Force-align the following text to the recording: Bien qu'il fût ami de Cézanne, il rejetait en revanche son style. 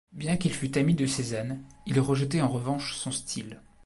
Bien 0.13 0.35
qu'il 0.35 0.51
fût 0.51 0.79
ami 0.79 0.95
de 0.95 1.05
Cézanne, 1.05 1.63
il 1.85 1.99
rejetait 1.99 2.41
en 2.41 2.47
revanche 2.47 2.95
son 2.95 3.11
style. 3.11 3.61